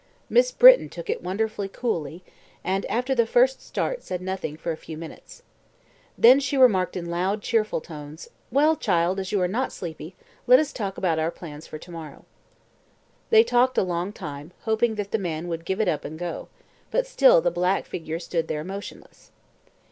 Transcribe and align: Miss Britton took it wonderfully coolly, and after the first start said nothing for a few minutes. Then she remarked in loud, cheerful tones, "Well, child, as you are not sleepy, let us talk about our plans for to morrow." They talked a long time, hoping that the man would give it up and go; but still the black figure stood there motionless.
Miss 0.31 0.51
Britton 0.51 0.89
took 0.89 1.11
it 1.11 1.21
wonderfully 1.21 1.67
coolly, 1.69 2.23
and 2.63 2.87
after 2.87 3.13
the 3.13 3.27
first 3.27 3.61
start 3.61 4.01
said 4.01 4.19
nothing 4.19 4.57
for 4.57 4.71
a 4.71 4.75
few 4.75 4.97
minutes. 4.97 5.43
Then 6.17 6.39
she 6.39 6.57
remarked 6.57 6.97
in 6.97 7.05
loud, 7.11 7.43
cheerful 7.43 7.81
tones, 7.81 8.27
"Well, 8.51 8.75
child, 8.75 9.19
as 9.19 9.31
you 9.31 9.39
are 9.43 9.47
not 9.47 9.71
sleepy, 9.71 10.15
let 10.47 10.57
us 10.57 10.73
talk 10.73 10.97
about 10.97 11.19
our 11.19 11.29
plans 11.29 11.67
for 11.67 11.77
to 11.77 11.91
morrow." 11.91 12.25
They 13.29 13.43
talked 13.43 13.77
a 13.77 13.83
long 13.83 14.11
time, 14.11 14.53
hoping 14.61 14.95
that 14.95 15.11
the 15.11 15.19
man 15.19 15.47
would 15.49 15.65
give 15.65 15.79
it 15.79 15.87
up 15.87 16.03
and 16.03 16.17
go; 16.17 16.47
but 16.89 17.05
still 17.05 17.39
the 17.39 17.51
black 17.51 17.85
figure 17.85 18.17
stood 18.17 18.47
there 18.47 18.63
motionless. 18.63 19.29